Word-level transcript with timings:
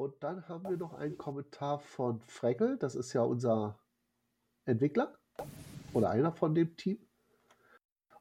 Und 0.00 0.14
dann 0.20 0.48
haben 0.48 0.66
wir 0.66 0.78
noch 0.78 0.94
einen 0.94 1.18
Kommentar 1.18 1.78
von 1.78 2.22
Freckel, 2.26 2.78
das 2.78 2.94
ist 2.94 3.12
ja 3.12 3.20
unser 3.20 3.78
Entwickler 4.64 5.14
oder 5.92 6.08
einer 6.08 6.32
von 6.32 6.54
dem 6.54 6.74
Team. 6.74 6.96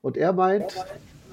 Und 0.01 0.17
er 0.17 0.33
meint, 0.33 0.75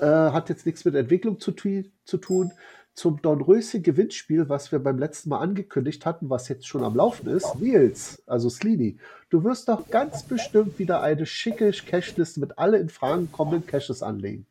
äh, 0.00 0.06
hat 0.06 0.48
jetzt 0.48 0.64
nichts 0.64 0.84
mit 0.84 0.94
Entwicklung 0.94 1.40
zu, 1.40 1.52
zu 1.52 2.18
tun. 2.18 2.52
Zum 2.94 3.20
Dornröschen 3.20 3.82
Gewinnspiel, 3.82 4.48
was 4.48 4.70
wir 4.70 4.78
beim 4.78 5.00
letzten 5.00 5.30
Mal 5.30 5.40
angekündigt 5.40 6.06
hatten, 6.06 6.30
was 6.30 6.46
jetzt 6.46 6.68
schon 6.68 6.84
am 6.84 6.94
Laufen 6.94 7.28
ist. 7.28 7.56
Nils, 7.56 8.22
also 8.28 8.48
Slini, 8.48 9.00
du 9.30 9.42
wirst 9.42 9.68
doch 9.68 9.90
ganz 9.90 10.22
bestimmt 10.22 10.78
wieder 10.78 11.02
eine 11.02 11.26
schicke 11.26 11.72
Cashliste 11.72 12.38
mit 12.38 12.56
alle 12.56 12.78
in 12.78 12.88
Fragen 12.88 13.32
kommenden 13.32 13.66
Caches 13.66 14.00
anlegen. 14.00 14.46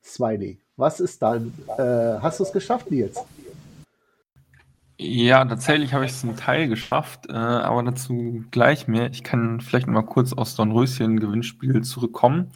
Swiney, 0.00 0.60
was 0.76 1.00
ist 1.00 1.22
dann? 1.22 1.52
Äh, 1.76 2.20
hast 2.20 2.38
du 2.38 2.44
es 2.44 2.52
geschafft, 2.52 2.88
Nils? 2.92 3.18
Ja, 4.96 5.44
tatsächlich 5.44 5.92
habe 5.92 6.04
ich 6.04 6.12
es 6.12 6.20
zum 6.20 6.36
Teil 6.36 6.68
geschafft, 6.68 7.26
äh, 7.28 7.32
aber 7.32 7.82
dazu 7.82 8.44
gleich 8.52 8.86
mehr. 8.86 9.10
Ich 9.10 9.24
kann 9.24 9.60
vielleicht 9.60 9.88
mal 9.88 10.02
kurz 10.02 10.32
aus 10.32 10.54
Dornröschen-Gewinnspiel 10.54 11.82
zurückkommen. 11.82 12.52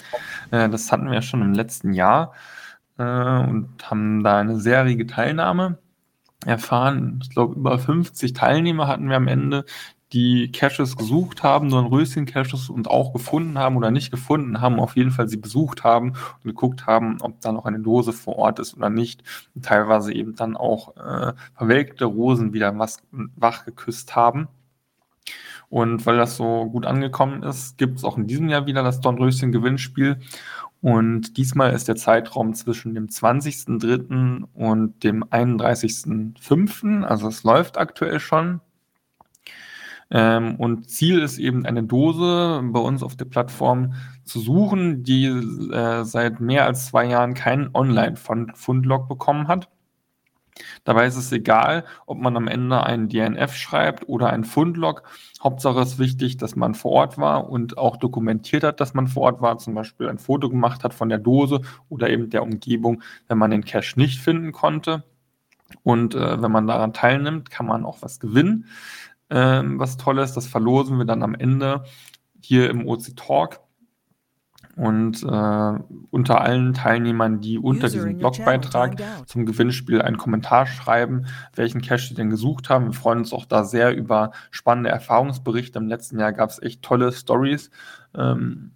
Äh, 0.53 0.69
das 0.69 0.93
hatten 0.93 1.07
wir 1.07 1.15
ja 1.15 1.23
schon 1.23 1.43
im 1.43 1.53
letzten 1.53 1.93
Jahr 1.93 2.33
äh, 2.97 3.03
und 3.03 3.69
haben 3.91 4.23
da 4.23 4.39
eine 4.39 4.61
sehr 4.61 4.85
rege 4.85 5.07
Teilnahme 5.07 5.79
erfahren. 6.47 7.21
Ich 7.23 7.31
glaube, 7.31 7.57
über 7.57 7.79
50 7.79 8.35
Teilnehmer 8.35 8.87
hatten 8.87 9.09
wir 9.09 9.17
am 9.17 9.29
Ende, 9.29 9.65
die 10.13 10.51
Caches 10.53 10.97
gesucht 10.97 11.43
haben, 11.43 11.69
nur 11.69 11.91
Röschen 11.91 12.25
Caches 12.25 12.71
und 12.71 12.89
auch 12.89 13.13
gefunden 13.13 13.59
haben 13.59 13.77
oder 13.77 13.91
nicht 13.91 14.11
gefunden 14.11 14.61
haben, 14.61 14.81
auf 14.81 14.97
jeden 14.97 15.11
Fall 15.11 15.29
sie 15.29 15.37
besucht 15.37 15.85
haben 15.85 16.11
und 16.11 16.45
geguckt 16.45 16.87
haben, 16.87 17.19
ob 17.21 17.41
da 17.41 17.53
noch 17.53 17.67
eine 17.67 17.81
Dose 17.81 18.13
vor 18.13 18.37
Ort 18.37 18.59
ist 18.59 18.75
oder 18.75 18.91
nicht. 18.91 19.23
Und 19.55 19.65
teilweise 19.65 20.13
eben 20.15 20.35
dann 20.35 20.57
auch 20.57 20.97
äh, 20.97 21.35
verwelkte 21.55 22.07
Rosen 22.07 22.53
wieder 22.53 22.75
wach 22.79 23.65
geküsst 23.65 24.17
haben. 24.17 24.49
Und 25.69 26.07
weil 26.07 26.17
das 26.17 26.37
so 26.37 26.67
gut 26.67 26.87
angekommen 26.87 27.43
ist, 27.43 27.77
gibt 27.77 27.99
es 27.99 28.05
auch 28.05 28.17
in 28.17 28.27
diesem 28.27 28.49
Jahr 28.49 28.67
wieder 28.67 28.83
das 28.83 29.01
Dornröschen 29.01 29.53
Gewinnspiel. 29.53 30.19
Und 30.81 31.37
diesmal 31.37 31.73
ist 31.73 31.89
der 31.89 31.97
Zeitraum 31.97 32.55
zwischen 32.55 32.95
dem 32.95 33.09
20.03. 33.09 34.45
und 34.55 35.03
dem 35.05 35.25
31.05. 35.25 37.03
Also 37.03 37.29
es 37.29 37.43
läuft 37.43 37.77
aktuell 37.77 38.21
schon. 38.21 38.61
Ähm, 40.11 40.57
und 40.57 40.89
Ziel 40.89 41.19
ist 41.21 41.39
eben 41.39 41.67
eine 41.67 41.83
Dose 41.83 42.63
bei 42.65 42.81
uns 42.81 43.03
auf 43.03 43.17
der 43.17 43.27
Plattform 43.27 43.95
zu 44.25 44.41
suchen, 44.41 45.03
die 45.03 45.27
äh, 45.27 46.05
seit 46.05 46.41
mehr 46.41 46.65
als 46.65 46.87
zwei 46.87 47.05
Jahren 47.07 47.35
keinen 47.35 47.71
Online-Fundlog 47.75 49.09
bekommen 49.09 49.49
hat. 49.49 49.69
Dabei 50.85 51.07
ist 51.07 51.17
es 51.17 51.31
egal, 51.31 51.85
ob 52.07 52.19
man 52.19 52.37
am 52.37 52.49
Ende 52.49 52.83
einen 52.83 53.09
DNF 53.09 53.55
schreibt 53.55 54.09
oder 54.09 54.31
einen 54.31 54.45
Fundlog. 54.45 55.03
Hauptsache 55.43 55.81
ist 55.81 55.99
wichtig, 55.99 56.37
dass 56.37 56.57
man 56.57 56.75
vor 56.75 56.93
Ort 56.93 57.19
war 57.19 57.49
und 57.49 57.79
auch 57.79 57.97
dokumentiert 57.97 58.65
hat, 58.65 58.81
dass 58.81 58.95
man 58.95 59.07
vor 59.07 59.25
Ort 59.25 59.41
war, 59.41 59.59
zum 59.59 59.75
Beispiel 59.75 60.09
ein 60.09 60.19
Foto 60.19 60.49
gemacht 60.49 60.83
hat 60.85 60.95
von 60.95 61.09
der 61.09 61.19
Dose 61.19 61.61
oder 61.89 62.11
eben 62.11 62.31
der 62.31 62.43
Umgebung, 62.43 63.03
wenn 63.29 63.39
man 63.39 63.51
den 63.51 63.65
Cache 63.65 63.99
nicht 63.99 64.21
finden 64.21 64.53
konnte. 64.53 65.05
Und 65.83 66.15
äh, 66.15 66.43
wenn 66.43 66.51
man 66.51 66.67
daran 66.67 66.93
teilnimmt, 66.93 67.51
kann 67.51 67.67
man 67.67 67.85
auch 67.85 67.99
was 68.01 68.21
gewinnen 68.21 68.67
ähm, 69.31 69.79
was 69.79 69.97
Tolles. 69.97 70.33
Das 70.33 70.47
verlosen 70.47 70.99
wir 70.99 71.05
dann 71.05 71.23
am 71.23 71.35
Ende 71.35 71.85
hier 72.41 72.71
im 72.71 72.87
OC 72.87 73.17
Talk. 73.17 73.61
Und 74.77 75.25
äh, 75.25 75.79
unter 76.11 76.41
allen 76.41 76.73
Teilnehmern, 76.73 77.41
die 77.41 77.59
unter 77.59 77.89
diesem 77.89 78.17
Blogbeitrag 78.17 79.03
zum 79.27 79.45
Gewinnspiel 79.45 80.01
einen 80.01 80.19
Kommentar 80.19 80.67
schreiben, 80.67 81.27
welchen 81.57 81.83
Cache 81.83 82.07
sie 82.07 82.15
denn 82.15 82.31
gesucht 82.31 82.71
haben. 82.71 82.87
Wir 82.87 82.93
freuen 82.93 83.19
uns 83.19 83.33
auch 83.33 83.45
da 83.45 83.65
sehr 83.65 83.97
über 83.97 84.31
spannende 84.53 84.91
Erfahrungsberichte. 84.91 85.81
Im 85.81 85.89
letzten 85.89 86.21
Jahr 86.21 86.33
gab 86.33 86.51
es 86.51 86.63
echt 86.63 86.83
tolle 86.83 87.11
Stories. 87.11 87.71
Ähm, 88.15 88.71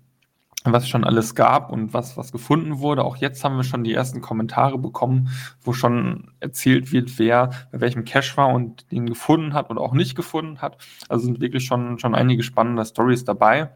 was 0.64 0.89
schon 0.89 1.05
alles 1.05 1.34
gab 1.34 1.70
und 1.70 1.92
was, 1.92 2.17
was 2.17 2.33
gefunden 2.33 2.78
wurde. 2.78 3.05
Auch 3.05 3.17
jetzt 3.17 3.42
haben 3.45 3.56
wir 3.56 3.64
schon 3.64 3.84
die 3.84 3.95
ersten 3.95 4.20
Kommentare 4.20 4.78
bekommen, 4.78 5.28
wo 5.61 5.73
schon 5.73 6.30
erzählt 6.40 6.92
wird, 6.92 7.18
wer 7.18 7.50
bei 7.73 7.80
welchem 7.80 8.05
Cache 8.05 8.36
war 8.36 8.48
und 8.48 8.90
den 8.92 9.06
gefunden 9.06 9.55
hat 9.55 9.70
oder 9.70 9.80
auch 9.80 9.95
nicht 9.95 10.14
gefunden 10.14 10.62
hat. 10.62 10.78
Also 11.08 11.24
sind 11.27 11.40
wirklich 11.40 11.64
schon, 11.64 11.98
schon 11.98 12.14
einige 12.14 12.42
spannende 12.42 12.84
Stories 12.84 13.24
dabei. 13.24 13.70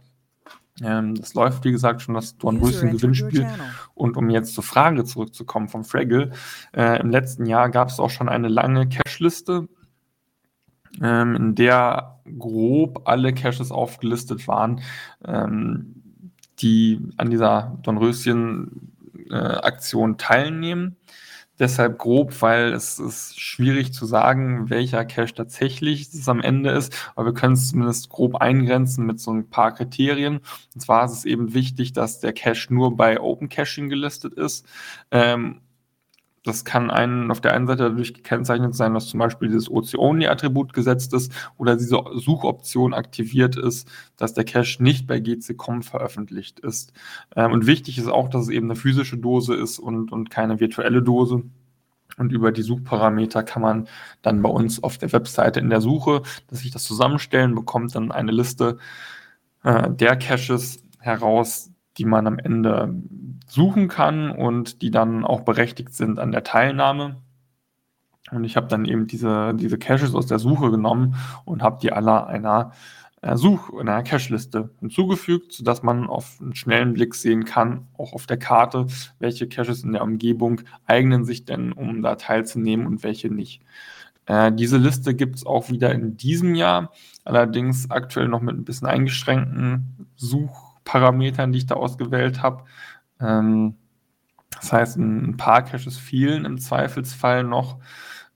Ähm, 0.82 1.14
das 1.14 1.34
läuft, 1.34 1.64
wie 1.64 1.72
gesagt, 1.72 2.02
schon 2.02 2.14
das 2.14 2.36
Dornröschen 2.36 2.92
Gewinnspiel. 2.92 3.48
Und 3.94 4.16
um 4.16 4.30
jetzt 4.30 4.54
zur 4.54 4.64
Frage 4.64 5.04
zurückzukommen 5.04 5.68
vom 5.68 5.84
Fraggle, 5.84 6.32
äh, 6.74 7.00
im 7.00 7.10
letzten 7.10 7.46
Jahr 7.46 7.70
gab 7.70 7.88
es 7.88 7.98
auch 7.98 8.10
schon 8.10 8.28
eine 8.28 8.48
lange 8.48 8.88
Cache-Liste, 8.88 9.68
ähm, 11.02 11.34
in 11.34 11.54
der 11.54 12.20
grob 12.38 13.02
alle 13.06 13.32
Caches 13.32 13.70
aufgelistet 13.70 14.48
waren. 14.48 14.80
Ähm, 15.24 16.02
die 16.60 17.00
an 17.16 17.30
dieser 17.30 17.76
Dornröschen-Aktion 17.82 20.12
äh, 20.12 20.16
teilnehmen. 20.16 20.96
Deshalb 21.58 21.98
grob, 21.98 22.42
weil 22.42 22.74
es 22.74 22.98
ist 22.98 23.40
schwierig 23.40 23.94
zu 23.94 24.04
sagen, 24.04 24.68
welcher 24.68 25.06
Cache 25.06 25.32
tatsächlich 25.34 26.10
das 26.10 26.28
am 26.28 26.42
Ende 26.42 26.68
ist, 26.70 26.94
aber 27.14 27.28
wir 27.28 27.34
können 27.34 27.54
es 27.54 27.70
zumindest 27.70 28.10
grob 28.10 28.34
eingrenzen 28.36 29.06
mit 29.06 29.20
so 29.20 29.32
ein 29.32 29.48
paar 29.48 29.72
Kriterien. 29.72 30.40
Und 30.74 30.80
zwar 30.80 31.06
ist 31.06 31.12
es 31.12 31.24
eben 31.24 31.54
wichtig, 31.54 31.94
dass 31.94 32.20
der 32.20 32.34
Cache 32.34 32.74
nur 32.74 32.94
bei 32.94 33.18
Open 33.20 33.48
Caching 33.48 33.88
gelistet 33.88 34.34
ist 34.34 34.66
ähm, 35.10 35.62
das 36.46 36.64
kann 36.64 36.90
einen 36.90 37.30
auf 37.32 37.40
der 37.40 37.54
einen 37.54 37.66
Seite 37.66 37.90
dadurch 37.90 38.14
gekennzeichnet 38.14 38.74
sein, 38.74 38.94
dass 38.94 39.08
zum 39.08 39.18
Beispiel 39.18 39.48
dieses 39.48 39.68
OC-Only-Attribut 39.68 40.72
gesetzt 40.72 41.12
ist 41.12 41.32
oder 41.58 41.76
diese 41.76 42.00
Suchoption 42.14 42.94
aktiviert 42.94 43.56
ist, 43.56 43.88
dass 44.16 44.32
der 44.32 44.44
Cache 44.44 44.80
nicht 44.82 45.08
bei 45.08 45.18
GC.com 45.18 45.82
veröffentlicht 45.82 46.60
ist. 46.60 46.92
Ähm, 47.34 47.50
und 47.50 47.66
wichtig 47.66 47.98
ist 47.98 48.06
auch, 48.06 48.28
dass 48.28 48.42
es 48.42 48.48
eben 48.50 48.66
eine 48.66 48.76
physische 48.76 49.18
Dose 49.18 49.54
ist 49.54 49.80
und, 49.80 50.12
und 50.12 50.30
keine 50.30 50.60
virtuelle 50.60 51.02
Dose. 51.02 51.42
Und 52.16 52.32
über 52.32 52.52
die 52.52 52.62
Suchparameter 52.62 53.42
kann 53.42 53.62
man 53.62 53.88
dann 54.22 54.40
bei 54.40 54.48
uns 54.48 54.82
auf 54.82 54.98
der 54.98 55.12
Webseite 55.12 55.58
in 55.58 55.68
der 55.68 55.80
Suche, 55.80 56.22
dass 56.48 56.60
sich 56.60 56.70
das 56.70 56.84
zusammenstellen, 56.84 57.56
bekommt 57.56 57.94
dann 57.96 58.12
eine 58.12 58.30
Liste 58.30 58.78
äh, 59.64 59.90
der 59.90 60.16
Caches 60.16 60.84
heraus, 61.00 61.70
die 61.98 62.04
man 62.04 62.26
am 62.26 62.38
Ende 62.38 62.94
suchen 63.46 63.88
kann 63.88 64.30
und 64.30 64.82
die 64.82 64.90
dann 64.90 65.24
auch 65.24 65.40
berechtigt 65.42 65.94
sind 65.94 66.18
an 66.18 66.32
der 66.32 66.44
Teilnahme. 66.44 67.16
Und 68.32 68.44
ich 68.44 68.56
habe 68.56 68.66
dann 68.66 68.84
eben 68.86 69.06
diese, 69.06 69.54
diese 69.54 69.78
Caches 69.78 70.14
aus 70.14 70.26
der 70.26 70.38
Suche 70.38 70.70
genommen 70.70 71.14
und 71.44 71.62
habe 71.62 71.78
die 71.80 71.92
alle 71.92 72.26
einer 72.26 72.72
äh, 73.22 73.36
Such- 73.36 73.72
einer 73.78 74.02
Cache-Liste 74.02 74.70
hinzugefügt, 74.80 75.52
sodass 75.52 75.82
man 75.82 76.06
auf 76.06 76.38
einen 76.40 76.54
schnellen 76.54 76.92
Blick 76.92 77.14
sehen 77.14 77.44
kann, 77.44 77.86
auch 77.96 78.12
auf 78.12 78.26
der 78.26 78.36
Karte, 78.36 78.86
welche 79.18 79.48
Caches 79.48 79.84
in 79.84 79.92
der 79.92 80.02
Umgebung 80.02 80.62
eignen 80.86 81.24
sich 81.24 81.44
denn, 81.44 81.72
um 81.72 82.02
da 82.02 82.16
teilzunehmen 82.16 82.86
und 82.86 83.04
welche 83.04 83.30
nicht. 83.30 83.62
Äh, 84.26 84.52
diese 84.52 84.76
Liste 84.76 85.14
gibt 85.14 85.36
es 85.36 85.46
auch 85.46 85.70
wieder 85.70 85.92
in 85.92 86.16
diesem 86.16 86.54
Jahr, 86.54 86.92
allerdings 87.24 87.90
aktuell 87.90 88.28
noch 88.28 88.40
mit 88.40 88.56
ein 88.56 88.64
bisschen 88.64 88.88
eingeschränkten 88.88 90.08
Suchparametern, 90.86 91.52
die 91.52 91.58
ich 91.58 91.66
da 91.66 91.74
ausgewählt 91.74 92.42
habe. 92.42 92.64
Ähm, 93.20 93.76
das 94.50 94.72
heißt, 94.72 94.96
ein 94.96 95.36
paar 95.36 95.62
Caches 95.62 95.98
fehlen 95.98 96.44
im 96.44 96.58
Zweifelsfall 96.58 97.44
noch, 97.44 97.78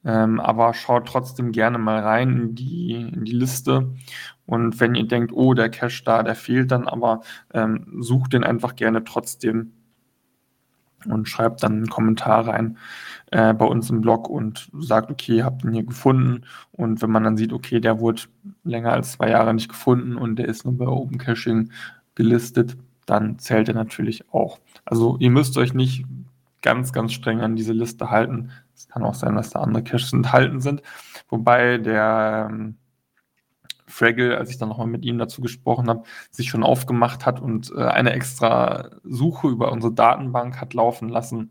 ähm, 0.04 0.40
aber 0.40 0.74
schaut 0.74 1.06
trotzdem 1.06 1.52
gerne 1.52 1.78
mal 1.78 2.00
rein 2.00 2.36
in 2.36 2.54
die, 2.54 2.94
in 2.94 3.24
die 3.24 3.32
Liste. 3.32 3.94
Und 4.46 4.80
wenn 4.80 4.94
ihr 4.94 5.06
denkt, 5.06 5.32
oh, 5.32 5.54
der 5.54 5.70
Cache 5.70 6.02
da, 6.04 6.22
der 6.22 6.34
fehlt 6.34 6.72
dann, 6.72 6.88
aber 6.88 7.20
ähm, 7.54 7.86
sucht 8.00 8.32
den 8.32 8.44
einfach 8.44 8.74
gerne 8.76 9.04
trotzdem 9.04 9.72
und 11.06 11.28
schreibt 11.28 11.62
dann 11.62 11.72
einen 11.72 11.88
Kommentar 11.88 12.46
rein 12.46 12.76
äh, 13.30 13.54
bei 13.54 13.64
uns 13.64 13.88
im 13.88 14.02
Blog 14.02 14.28
und 14.28 14.70
sagt, 14.78 15.10
okay, 15.10 15.42
habt 15.42 15.64
ihn 15.64 15.72
hier 15.72 15.84
gefunden. 15.84 16.44
Und 16.72 17.00
wenn 17.00 17.10
man 17.10 17.24
dann 17.24 17.38
sieht, 17.38 17.54
okay, 17.54 17.80
der 17.80 18.00
wurde 18.00 18.22
länger 18.64 18.92
als 18.92 19.12
zwei 19.12 19.30
Jahre 19.30 19.54
nicht 19.54 19.70
gefunden 19.70 20.16
und 20.16 20.36
der 20.36 20.48
ist 20.48 20.64
nur 20.66 20.76
bei 20.76 20.86
Open 20.86 21.16
Caching 21.16 21.70
gelistet, 22.20 22.76
dann 23.06 23.38
zählt 23.38 23.68
er 23.68 23.74
natürlich 23.74 24.30
auch. 24.30 24.60
Also 24.84 25.16
ihr 25.20 25.30
müsst 25.30 25.56
euch 25.56 25.72
nicht 25.72 26.04
ganz, 26.60 26.92
ganz 26.92 27.12
streng 27.14 27.40
an 27.40 27.56
diese 27.56 27.72
Liste 27.72 28.10
halten. 28.10 28.50
Es 28.74 28.88
kann 28.88 29.02
auch 29.04 29.14
sein, 29.14 29.36
dass 29.36 29.50
da 29.50 29.60
andere 29.60 29.82
Caches 29.82 30.12
enthalten 30.12 30.60
sind. 30.60 30.82
Wobei 31.30 31.78
der 31.78 32.48
ähm, 32.50 32.76
Fraggle, 33.86 34.36
als 34.36 34.50
ich 34.50 34.58
dann 34.58 34.68
nochmal 34.68 34.86
mit 34.86 35.06
ihm 35.06 35.16
dazu 35.16 35.40
gesprochen 35.40 35.88
habe, 35.88 36.04
sich 36.30 36.50
schon 36.50 36.62
aufgemacht 36.62 37.24
hat 37.24 37.40
und 37.40 37.72
äh, 37.74 37.84
eine 37.84 38.12
extra 38.12 38.90
Suche 39.02 39.48
über 39.48 39.72
unsere 39.72 39.94
Datenbank 39.94 40.60
hat 40.60 40.74
laufen 40.74 41.08
lassen, 41.08 41.50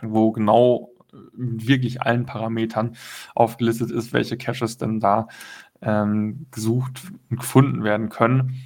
wo 0.00 0.32
genau 0.32 0.90
äh, 1.12 1.16
wirklich 1.32 2.00
allen 2.00 2.24
Parametern 2.24 2.96
aufgelistet 3.34 3.90
ist, 3.90 4.14
welche 4.14 4.38
Caches 4.38 4.78
denn 4.78 5.00
da 5.00 5.28
ähm, 5.82 6.46
gesucht 6.50 7.02
und 7.28 7.40
gefunden 7.40 7.84
werden 7.84 8.08
können. 8.08 8.62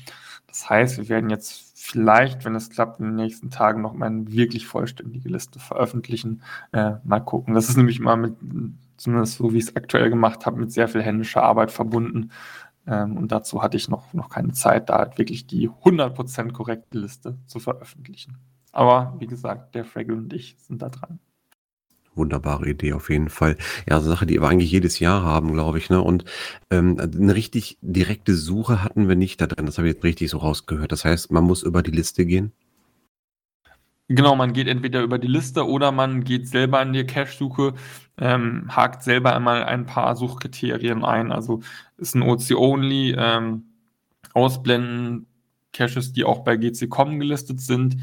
Das 0.56 0.70
heißt, 0.70 0.96
wir 0.96 1.10
werden 1.10 1.28
jetzt 1.28 1.74
vielleicht, 1.74 2.46
wenn 2.46 2.54
es 2.54 2.70
klappt, 2.70 2.98
in 2.98 3.04
den 3.04 3.16
nächsten 3.16 3.50
Tagen 3.50 3.82
noch 3.82 3.92
mal 3.92 4.06
eine 4.06 4.32
wirklich 4.32 4.66
vollständige 4.66 5.28
Liste 5.28 5.58
veröffentlichen. 5.58 6.40
Äh, 6.72 6.92
mal 7.04 7.20
gucken. 7.20 7.52
Das 7.52 7.68
ist 7.68 7.76
nämlich 7.76 7.98
immer 7.98 8.16
mit 8.16 8.36
zumindest 8.96 9.34
so 9.34 9.52
wie 9.52 9.58
ich 9.58 9.64
es 9.64 9.76
aktuell 9.76 10.08
gemacht 10.08 10.46
habe, 10.46 10.58
mit 10.58 10.72
sehr 10.72 10.88
viel 10.88 11.02
händischer 11.02 11.42
Arbeit 11.42 11.70
verbunden. 11.70 12.30
Ähm, 12.86 13.18
und 13.18 13.32
dazu 13.32 13.62
hatte 13.62 13.76
ich 13.76 13.90
noch, 13.90 14.14
noch 14.14 14.30
keine 14.30 14.52
Zeit, 14.52 14.88
da 14.88 14.96
halt 14.96 15.18
wirklich 15.18 15.46
die 15.46 15.68
100% 15.68 16.52
korrekte 16.52 16.96
Liste 16.96 17.36
zu 17.44 17.58
veröffentlichen. 17.58 18.38
Aber 18.72 19.14
wie 19.18 19.26
gesagt, 19.26 19.74
der 19.74 19.84
Fraggle 19.84 20.16
und 20.16 20.32
ich 20.32 20.56
sind 20.58 20.80
da 20.80 20.88
dran. 20.88 21.18
Wunderbare 22.16 22.68
Idee 22.68 22.92
auf 22.94 23.10
jeden 23.10 23.28
Fall. 23.28 23.56
Ja, 23.88 24.00
so 24.00 24.08
Sache, 24.08 24.26
die 24.26 24.40
wir 24.40 24.48
eigentlich 24.48 24.70
jedes 24.70 24.98
Jahr 24.98 25.22
haben, 25.22 25.52
glaube 25.52 25.78
ich. 25.78 25.90
Ne? 25.90 26.00
Und 26.00 26.24
ähm, 26.70 26.98
eine 26.98 27.34
richtig 27.34 27.78
direkte 27.80 28.34
Suche 28.34 28.82
hatten 28.82 29.08
wir 29.08 29.16
nicht 29.16 29.40
da 29.40 29.46
drin. 29.46 29.66
Das 29.66 29.78
habe 29.78 29.88
ich 29.88 29.94
jetzt 29.94 30.04
richtig 30.04 30.30
so 30.30 30.38
rausgehört. 30.38 30.92
Das 30.92 31.04
heißt, 31.04 31.30
man 31.30 31.44
muss 31.44 31.62
über 31.62 31.82
die 31.82 31.90
Liste 31.90 32.26
gehen. 32.26 32.52
Genau, 34.08 34.36
man 34.36 34.52
geht 34.52 34.68
entweder 34.68 35.02
über 35.02 35.18
die 35.18 35.26
Liste 35.26 35.66
oder 35.66 35.90
man 35.90 36.22
geht 36.22 36.46
selber 36.46 36.80
in 36.80 36.92
die 36.92 37.04
Cache-Suche, 37.04 37.74
ähm, 38.18 38.66
hakt 38.68 39.02
selber 39.02 39.34
einmal 39.34 39.64
ein 39.64 39.84
paar 39.84 40.14
Suchkriterien 40.14 41.04
ein. 41.04 41.32
Also 41.32 41.60
ist 41.96 42.14
ein 42.14 42.22
OC-Only, 42.22 43.16
ähm, 43.18 43.64
ausblenden, 44.32 45.26
Caches, 45.72 46.12
die 46.12 46.24
auch 46.24 46.44
bei 46.44 46.56
GC.com 46.56 47.18
gelistet 47.18 47.60
sind, 47.60 47.96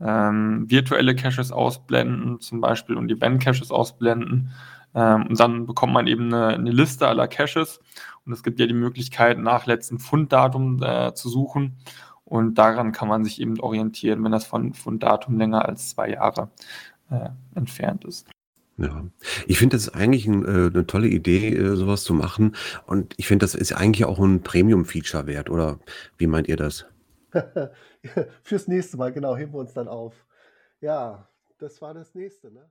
ähm, 0.00 0.64
virtuelle 0.68 1.14
Caches 1.14 1.52
ausblenden 1.52 2.40
zum 2.40 2.60
Beispiel 2.60 2.96
und 2.96 3.10
Event-Caches 3.10 3.70
ausblenden. 3.70 4.50
Ähm, 4.94 5.26
und 5.28 5.40
dann 5.40 5.66
bekommt 5.66 5.92
man 5.92 6.06
eben 6.06 6.32
eine, 6.32 6.48
eine, 6.48 6.70
Liste 6.70 7.08
aller 7.08 7.28
Caches 7.28 7.80
und 8.24 8.32
es 8.32 8.42
gibt 8.42 8.60
ja 8.60 8.66
die 8.66 8.74
Möglichkeit, 8.74 9.38
nach 9.38 9.66
letztem 9.66 9.98
Funddatum 9.98 10.82
äh, 10.82 11.14
zu 11.14 11.28
suchen. 11.28 11.76
Und 12.24 12.54
daran 12.56 12.92
kann 12.92 13.08
man 13.08 13.24
sich 13.24 13.40
eben 13.40 13.60
orientieren, 13.60 14.24
wenn 14.24 14.32
das 14.32 14.46
von, 14.46 14.72
von 14.72 14.98
Datum 14.98 15.38
länger 15.38 15.66
als 15.68 15.90
zwei 15.90 16.10
Jahre 16.10 16.50
äh, 17.10 17.28
entfernt 17.54 18.04
ist. 18.04 18.26
Ja, 18.76 19.04
ich 19.46 19.58
finde, 19.58 19.76
das 19.76 19.88
eigentlich 19.88 20.26
ein, 20.26 20.44
äh, 20.44 20.70
'ne 20.70 20.86
tolle 20.86 21.06
Idee, 21.06 21.54
äh, 21.54 21.76
sowas 21.76 22.02
zu 22.02 22.12
machen. 22.12 22.56
Und 22.86 23.14
ich 23.18 23.28
finde, 23.28 23.44
das 23.44 23.54
ist 23.54 23.72
eigentlich 23.72 24.04
auch 24.04 24.18
ein 24.18 24.42
Premium-Feature 24.42 25.26
wert, 25.28 25.48
oder 25.48 25.78
wie 26.18 26.26
meint 26.26 26.48
ihr 26.48 26.56
das? 26.56 26.86
Fürs 28.42 28.68
nächste 28.68 28.96
Mal, 28.96 29.12
genau, 29.12 29.36
heben 29.36 29.52
wir 29.52 29.58
uns 29.60 29.72
dann 29.74 29.88
auf. 29.88 30.26
Ja, 30.80 31.28
das 31.58 31.80
war 31.82 31.94
das 31.94 32.14
nächste, 32.14 32.52
ne? 32.52 32.70